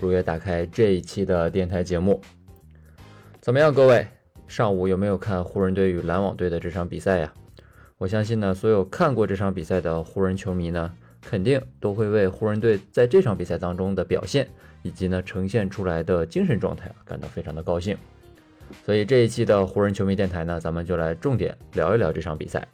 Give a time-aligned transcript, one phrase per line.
[0.00, 2.20] 如约打开这一期的电台节目。
[3.40, 4.06] 怎么样，各位
[4.48, 7.32] 上午有没有看湖人队与篮网队的这场比赛呀？
[7.98, 10.90] 我相信呢，所有看过这场比赛的湖人球迷呢，
[11.20, 14.48] 肯定都会为湖人队在这场比赛当中的表现
[14.82, 17.96] 以及呢呈现出来的精神状态感到非常的高兴。
[18.86, 22.66] 所以这一期的湖人球迷电台呢，咱们就来重点聊一聊这场比赛。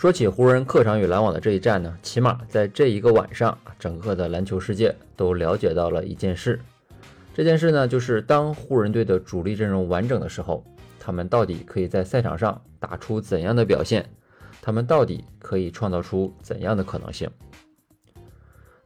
[0.00, 6.58] 说起湖人客场与篮网的这一战呢，起码在这一个晚上，整个的篮球世界都了解到了一件事。
[7.34, 10.64] 这件事呢，就是当湖人队的主力阵容完整的时候，
[10.98, 14.08] 他们到底可以在赛场上打出怎样的表现？
[14.62, 17.28] 他们到底可以创造出怎样的可能性？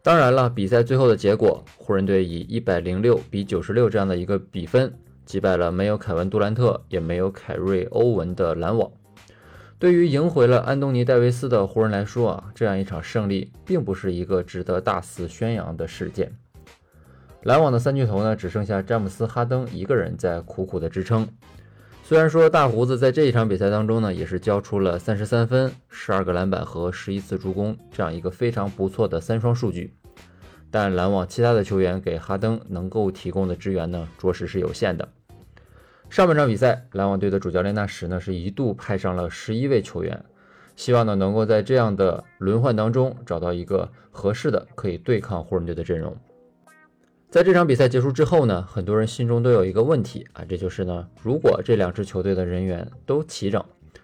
[0.03, 4.93] 当然了，比赛最后的结果，湖人队以一百零六比九十六这样的一个比分
[5.25, 8.91] 击败了没有凯文杜兰特也没有凯瑞欧文的篮网。
[9.79, 16.33] 对于赢回了安东尼戴维斯的湖人来说啊，这样一场胜利并不是一个值得大肆宣扬的事件。
[17.43, 21.29] 篮网的三巨头呢，只剩下詹姆斯、哈登一个人在苦苦的支撑。
[22.03, 29.93] 虽然说大胡子在这一场比赛当中呢，也是交出了三十三分、十二个篮板和十一次助攻这样一个非常不错的三双数据，
[30.71, 35.07] 但篮网其他的球员给哈登能够提供的支援呢，着实是有限的。
[36.15, 40.25] 上半场比赛，篮网队的主教练纳什呢是一度派上了十一位球员，
[40.77, 46.17] 希望呢能够在这样的轮换当中找到一个合适的可以对抗湖人队的阵容。
[47.31, 53.61] 在这场比赛结束之后呢，很多人心中都有一个问题啊，这就是呢，如果这两支球队的人员都齐整，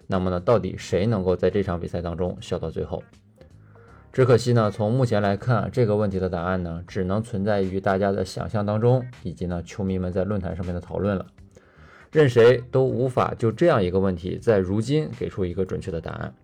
[0.09, 3.05] 那么呢，到底谁能够在这场比赛当中笑到最后？
[4.13, 11.25] 只可惜呢，从目前来看，这个问题的答案呢，只能存在于大家的想象当中，以及呢，球迷们在论坛上面的讨论了。
[12.13, 16.35] 任谁都无法就这样一个问题在如今给出一个准确的答案。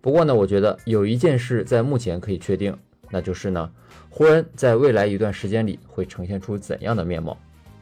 [0.00, 2.74] 不过呢，我觉得有一件事在目前可以确定，
[3.10, 3.70] 那就是呢，
[4.08, 7.36] 湖人在未来一段时间里会呈现出怎样的面貌？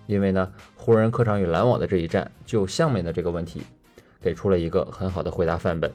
[0.06, 3.62] 因为呢，湖人客场与篮网的这一战，就下面的这个问题，
[4.20, 5.92] 给出了一个很好的回答范本。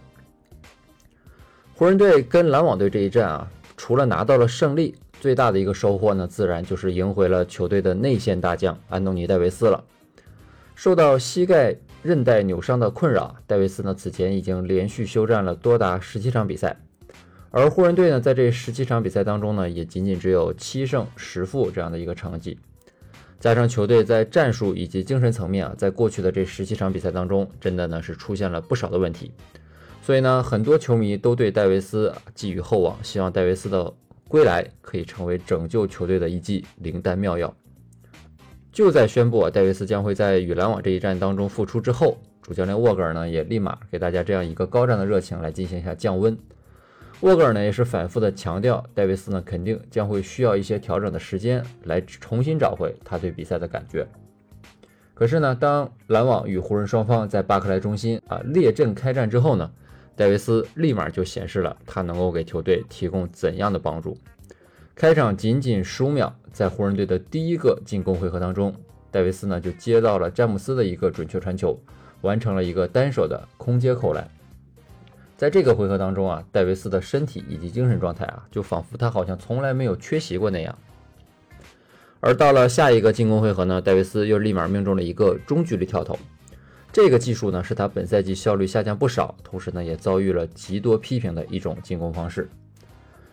[1.76, 9.84] 湖人队跟篮网队这一战啊，除了拿到了胜利，最大的一个收获呢，自然就是赢回了球队的内线大将安东尼戴维斯了。
[10.82, 16.76] 受到膝盖韧带扭伤的困扰，戴维斯呢此前已经连续休战了多达十七场比赛，
[17.52, 22.58] 而湖人队呢在这十七场比赛当中呢，也仅仅只有七胜十负这样的一个成绩，
[23.40, 29.32] 加上球队在战术以及精神层面啊，在过去的这十七场比赛当中，真的呢是出现了不少的问题，
[30.02, 33.94] 所以呢，很多球迷都对戴维斯寄予厚望，希望戴维斯的
[34.28, 37.56] 归来可以成为拯救球队的一剂灵丹妙药。
[38.72, 46.38] 就在宣布戴维斯将会在与篮网这一战当中复出之后，主教练沃格尔呢也立马给大家这样一个高涨的热情来进行一下降温。
[47.20, 54.08] 沃格尔呢也是反复的强调，戴维斯呢肯定将会需要一些调整的时间来重新找回他对比赛的感觉。
[55.14, 59.70] 可是呢，当篮网与湖人双方在巴克莱中心啊列阵开战之后呢，
[60.16, 64.18] 戴维斯立马就显示了他能够给球队提供怎样的帮助。
[64.94, 68.76] 开场仅仅十五秒，在湖人队的第一个进攻回合当中，
[69.10, 71.80] 戴维斯呢就接到了詹姆斯的一个准确传球，
[72.22, 74.30] 完成了一个单手的空接扣篮。
[75.38, 80.78] 在这个回合当中啊，戴维斯的身体以及精神状态啊，就仿佛他好像从来没有缺席过那样。
[82.20, 86.16] 而到了下一个进攻回合呢，戴维斯又立马命中了一个中距离跳投。
[86.92, 92.48] 这个技术呢，是他本赛季效率下降不少，同时呢，也遭遇了极多批评的一种进攻方式。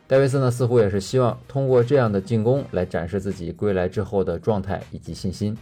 [0.08, 5.54] 戴维斯呢，似乎也是希望通过这样的进攻来展示自己归来之后的状态以及信心。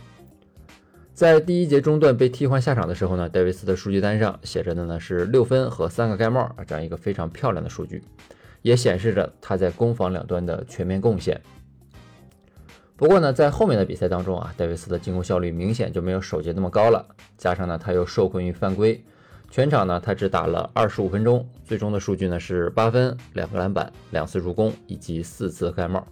[1.12, 8.04] 在第一节中段被替换下场的时候呢，戴维斯的数据单上写着的呢是六分和三个盖帽啊，这样一个非常漂亮的数据，
[8.62, 11.40] 也显示着他在攻防两端的全面贡献。
[12.96, 17.04] 不过呢，在后面的比赛当中啊，戴维斯的进攻效率明显就没有首节那么高了，
[17.36, 19.02] 加上呢他又受困于犯规。
[19.50, 26.06] 全场呢，他只打了二十五分钟，最终的数据呢是八分、两个篮板、两次助攻以及四次盖帽。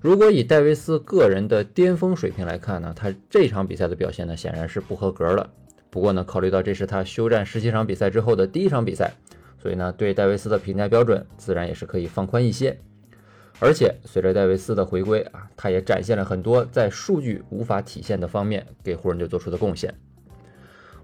[0.00, 5.48] 如果以戴维斯个人的巅峰水平来看呢，他这场比赛的表现呢显然是不合格了。
[5.90, 9.12] 不过呢，考虑到这是他休战十七场比赛之后的第一场比赛，
[9.60, 12.78] 所以呢，对戴维斯的评价标准自然也是可以放宽一些。
[13.60, 19.94] 而且随着戴维斯的回归啊，他也展现了很多在数据无法体现的方面给湖人队做出的贡献。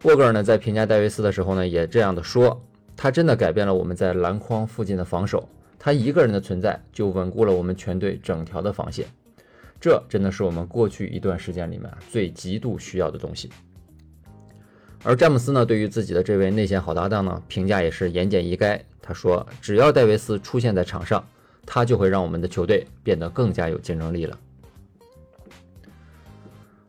[0.05, 2.61] 沃格尔呢在评价戴维斯的时候呢，也这样的说，
[2.97, 5.49] 他真的改变了我们在篮筐附近的防守，
[5.79, 9.07] 他一个人的存在就稳固了我们全队整条的防线，
[9.81, 13.51] 这真的是我们过去一段时间里面最极度需要的东西。
[15.05, 18.81] 而詹姆斯呢，对于自己的这位内线好搭档呢，评价也是言简意赅。
[19.01, 21.25] 他说：“只要戴维斯出现在场上，
[21.65, 24.39] 他就会让我们的球队变得更加有竞争力了。”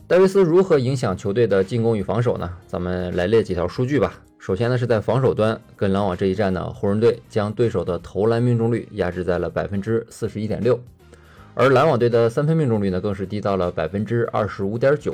[0.09, 2.51] 戴维斯如何影响球队的进攻与防守呢？
[2.65, 4.19] 咱们来列几条数据吧。
[4.39, 10.79] 首先呢，是在防守端跟篮网这一战呢，湖人队将对手的投篮命中率压制在了百分之四十一点六，
[11.53, 15.13] 而篮网队的三分命中率呢，更是低到了百分之二十五点九。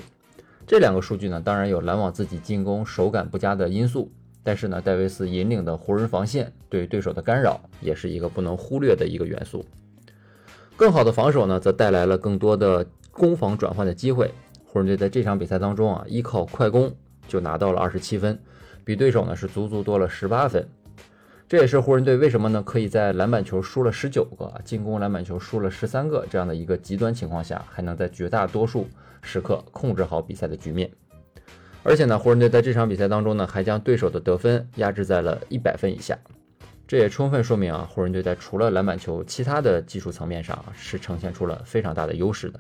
[0.66, 4.10] 这两个数据呢，当然有篮网自己进攻手感不佳的因素，
[4.44, 9.66] 但是呢，戴维斯引领的湖人防线对对手的干扰也是一个不能忽略的一个元素。
[10.78, 14.32] 更好的防守呢，则带来了更多的攻防转换的机会。
[14.76, 16.94] 湖人队在这场比赛当中啊，依靠快攻
[17.30, 18.38] 就拿到了二十七分，
[18.84, 20.68] 比对手呢是足足多了十八分。
[21.48, 28.86] 这也是湖人队为什么呢可以在篮板球输了十九个，进攻篮板球输了十三个这样的一个极端情况下，还能在绝大多数。
[29.22, 30.92] 时刻控制好比赛的局面，
[31.82, 36.20] 而且呢，湖人队在这场比赛当中呢，还将对手的得分压制在了一百分以下。
[36.86, 42.60] 这也充分说明啊，湖人队在除了篮板球，其他的技术层面上是呈现出了非常大的优势的。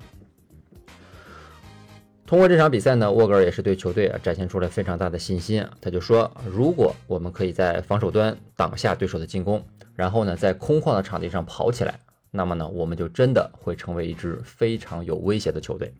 [2.27, 5.69] 通过这场比赛呢，沃格尔也是对球队啊展现出了非常大的信心啊。
[5.79, 9.63] 他就说，如果我们可以在防守端挡下对手的进攻，
[9.95, 11.99] 然后呢，在空旷的场地上跑起来，
[12.31, 15.93] 那么呢，我们就真的会成为一支非常有威胁的球队。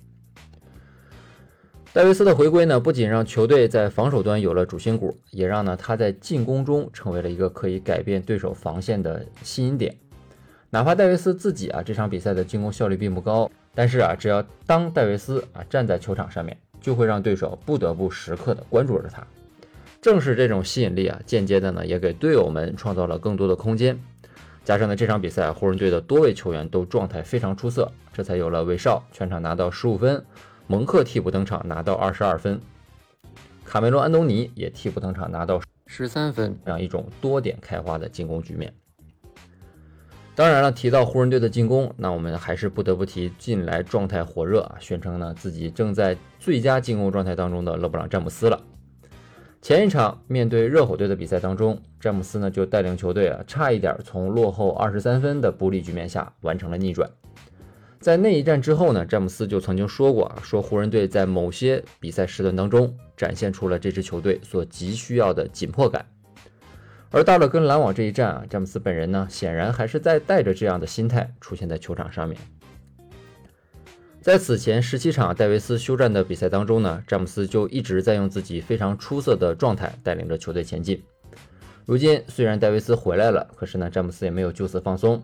[1.94, 9.96] 戴维斯的回归呢，不仅让球队在防守端有了主心骨，也让呢他在进攻中成为了一个可以改变对手防线的吸引点。
[10.72, 19.22] 哪怕戴维斯自己啊这场比赛的进攻效率并不高，但是啊只要当戴维斯啊站在球场上面，就会让对手不得不时刻的关注着他。
[20.02, 24.00] 正是这种吸引力啊，间接的呢也给队友们创造了更多的空间。
[24.64, 30.26] 加上呢这场比赛湖人队的多位球员都状态非常出色，这才有了韦少全场拿到十五分。
[30.68, 32.60] 蒙克替补登场拿到二十二分，
[33.64, 38.74] 卡梅隆·安东尼也替补登场拿到十三分，这样一种多点开花的进攻局面。
[40.36, 48.62] 当然了，提到湖人队的进攻，那我们还是不得不提近来状态火热啊，宣称呢自己正在最佳进攻状态当中的勒布朗·詹姆斯了。
[49.62, 57.10] 前一场面对热火队的比赛当中，詹姆斯呢就带领球队啊，差一点从落后二十三分的不利局面下完成了逆转。
[58.02, 66.06] 在那一战之后呢，詹姆斯就曾经说过啊，说湖人队在某些比赛时段当中展现出了这支球队所急需要的紧迫感。
[67.12, 72.38] 而到了跟篮网这一战啊，詹姆斯本人呢，显然还是在带着这样的心态出现在球场上面。
[74.22, 81.02] 在此前十七场戴维斯休战的比赛当中呢，詹姆斯就一直在用自己非常出色的状态带领着球队前进。
[81.86, 85.22] 如今虽然戴维斯回来了，可是呢，詹姆斯也没有就此放松。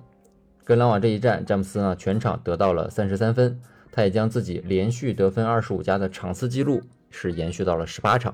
[0.63, 3.59] 跟篮网这一战，詹姆斯呢全场得到了三十三分，
[3.91, 6.79] 他也将自己连续得分二十五加的场次记录
[7.09, 8.33] 是延续到了十八场。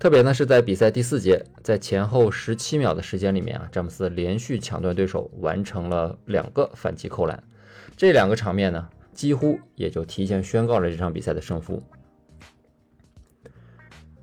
[0.00, 7.44] 特别呢是在比赛第四节，在前后十七秒的时间里面啊，詹姆斯连续抢断对手，完成了两个反击扣篮。
[7.98, 11.82] 这两个场面呢，几乎也就提前宣告了这场比赛的胜负。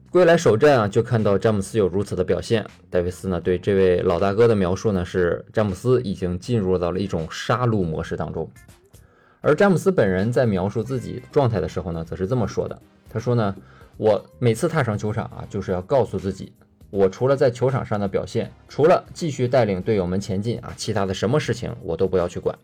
[0.10, 2.66] 归来首战啊，就看到詹姆斯有如此的表现。
[2.90, 8.50] 戴维斯呢对这位老大哥的描述呢是，詹姆斯已经进入到了一种杀戮模式当中。
[9.42, 13.56] 而詹姆斯本人在描述自己状态的时候呢，则是这么说的：他说呢，
[13.98, 16.54] 我每次踏上球场啊，就是要告诉自己，
[16.90, 22.58] 我除了在球场上的表现，除了继续带领队友们前进啊，其他的什么事情我都不要去管。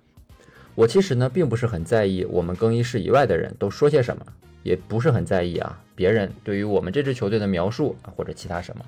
[0.76, 4.26] 我其实呢，并不是很在意我们更衣室以外的人都说些什么。
[4.64, 8.86] 也不是很在意啊，别人对于我们这支球队的描述啊，或者其他什么，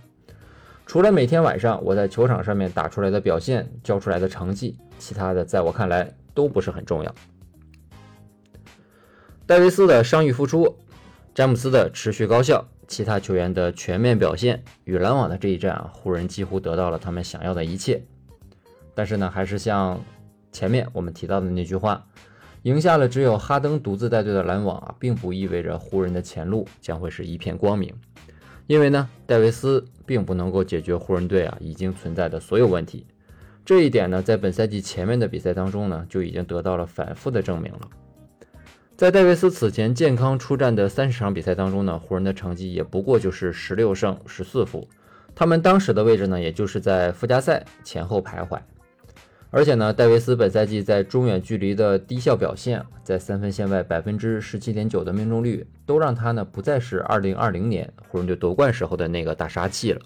[0.86, 7.14] 除了每天晚上我在球场上面打出来的表现、交出来的成绩，其他的在我看来都不是很重要。
[9.46, 10.78] 戴维斯的伤愈复出，
[11.36, 18.02] 詹姆斯的持续高效，其他球员的全面表现，与篮网的这一战啊，湖人几乎得到了他们想要的一切。
[18.94, 20.00] 但是呢，还是像
[20.54, 22.08] 前面我们提到的那句话。
[22.64, 27.94] 赢下了只有哈登独自带队的篮网啊，并不意味着湖人的前路将会是一片光明，
[28.66, 33.06] 因为呢，戴维斯并不能够解决湖人队啊已经存在的所有问题。
[33.66, 37.82] 这一点呢，在本赛季前面的比赛当中呢，就已经得到了反复的证明了。
[38.98, 44.88] 在戴维斯此前健康出战的三十场比赛当中呢，湖人的成绩也不过就是十六胜十四负，
[45.36, 48.58] 他们当时的位置呢，也就是在附加赛前后徘徊。
[49.50, 60.00] 而且呢，戴维斯本赛季在中远距离的低效表现，在三分线外百分之十七点九的命中率，都让他呢不再是二零二零年湖人队夺冠时候的那个大杀器了。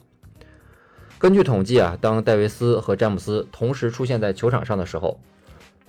[1.19, 5.19] 根据统计啊，当戴维斯和詹姆斯同时出现在球场上的时候，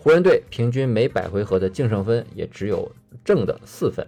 [0.03, 2.91] 湖人队平均每百回合的净胜分也只有
[3.23, 4.07] 正的四分。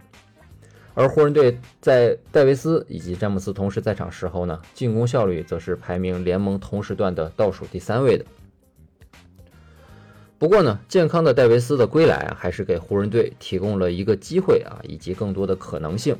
[0.94, 8.24] 而湖人队在戴维斯以及詹姆斯同时在场时候呢，进攻效率则是排名联盟同时段的倒数第三位的。
[10.38, 16.16] 不过呢，健康的戴维斯的归来啊，还是给湖人队提供了一个机会啊，以及更多的可能性。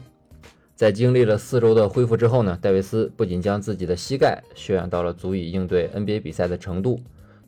[0.76, 7.00] 在经历了四周的恢复之后呢，戴维斯不仅将自己的膝盖修养到了足以应对 NBA 比赛的程度，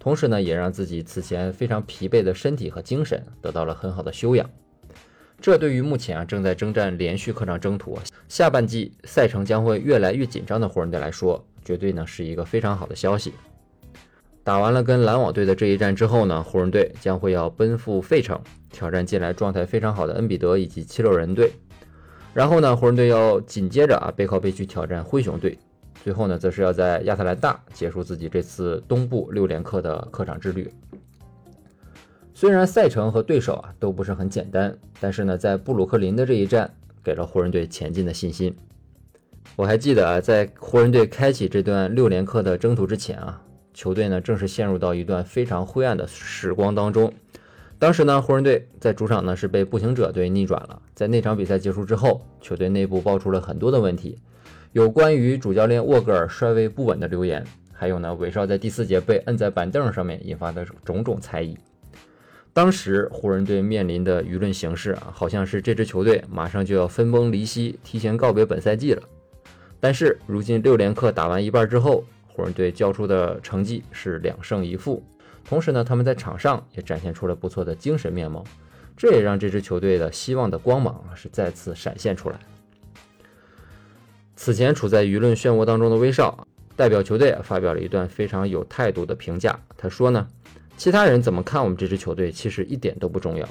[0.05, 4.47] 同时呢，也让自己此前非常疲惫的身体和精神得到了很好的休养。
[5.41, 13.33] 这对于目前啊正在征战连续客场征途、下半季赛程将会越来越紧张的湖人队来说，绝对呢是一个非常好的消息。
[14.43, 18.39] 打完了跟篮网队的这一战之后呢，湖人队将会要奔赴费城
[18.71, 21.51] 挑战近来状态非常好的恩比德以及七六人队。
[22.35, 25.57] 然后呢，湖人队要紧接着啊背靠背去挑战灰熊队。
[26.05, 30.71] 最后呢，则是要在亚特兰大结束自己这次东部六连客的客场之旅。
[32.35, 36.71] 虽然赛程和对手啊都不是很简单，但是呢，在布鲁克林的这一战
[37.03, 38.55] 给了湖人队前进的信心。
[39.57, 43.41] 我还记得啊，在湖人队开启这段六连客的征途之前啊。
[43.73, 47.11] 球队呢，正是陷入到一段非常灰暗的时光当中。
[47.79, 50.83] 当时呢，湖人队在主场呢是被步行者队逆转了。
[50.95, 54.19] 在那场比赛结束之后，球队内部爆出了很多的问题，
[54.75, 61.57] 有关于主教练沃格尔帅位不稳的流言，还有呢，韦少在第四节被摁在板凳上面引发的种种猜疑。
[62.53, 69.03] 当时湖人队面临的舆论形势啊，好像是这支球队马上就要分崩离析，提前告别本赛季了。
[69.79, 75.01] 但是如今六连客打完一半之后，湖人队交出的成绩是两胜一负，
[75.45, 78.43] 同时呢，他们在场上也展现出了不错的精神面貌，
[78.97, 82.37] 这也让这支球队的希望的光芒啊是再次闪现出来。
[84.37, 90.27] 此前处在舆论漩涡当中的威少代表球队发表了一段非常有态度的评价，他说呢，
[90.77, 93.49] 其他人怎么看我们这支球队其实一点都不重要，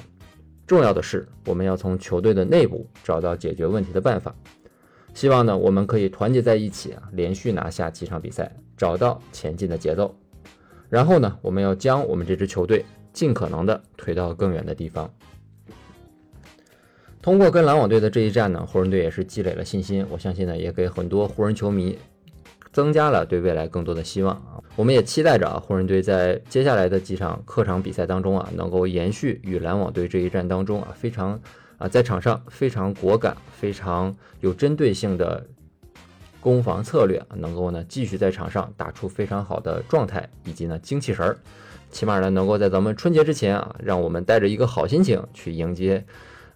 [0.66, 4.34] 重要的是我们要从球队的内部找到解决问题的办法。
[5.14, 10.14] 希望呢，我们可以团结在一起啊，连续拿下几场比赛，找到前进的节奏。
[10.90, 15.08] 然后呢，我们要将我们这支球队尽可能的推到更远的地方。
[17.24, 20.04] 通过跟篮网队的这一战呢，湖人队也是积累了信心。
[20.10, 21.98] 我相信呢，也给很多湖人球迷
[22.70, 24.60] 增加了对未来更多的希望啊。
[24.76, 31.40] 我们也期待着啊，湖人队在接下来的几场客场比赛当中啊，能够延续与篮网队这一战当中啊非常。
[31.78, 35.44] 啊，在场上非常果敢、非常有针对性的
[36.40, 41.36] 攻防策略，能够呢继续在场上打出非常好的状态，以及呢精气神儿，
[41.90, 46.04] 起码呢能够在咱们春节之前啊，让我们带着一个好心情去迎接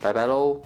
[0.00, 0.60] 拜拜喽。